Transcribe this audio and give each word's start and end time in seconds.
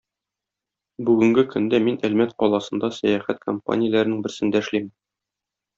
Бүгенге 1.09 1.43
көндә 1.51 1.81
мин 1.89 1.99
Әлмәт 2.09 2.35
каласындә 2.45 2.91
сәяхәт 3.01 3.47
компанияләренең 3.51 4.29
берсендә 4.29 4.65
эшлим. 4.67 4.93